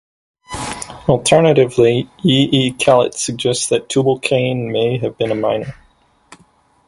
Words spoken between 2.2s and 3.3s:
E. E. Kellett